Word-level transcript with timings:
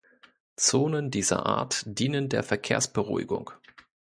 Zonen 0.55 1.11
dieser 1.11 1.45
Art 1.45 1.83
dienen 1.85 2.27
der 2.27 2.41
Verkehrsberuhigung. 2.41 3.51